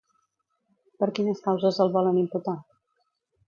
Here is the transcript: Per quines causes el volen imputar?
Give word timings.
Per 1.03 1.09
quines 1.19 1.45
causes 1.49 1.79
el 1.87 1.95
volen 1.99 2.21
imputar? 2.25 2.59